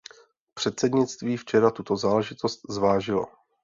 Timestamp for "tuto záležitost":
1.71-2.61